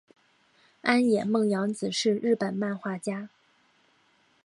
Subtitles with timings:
[0.81, 3.29] 安野梦洋子是日本漫画家。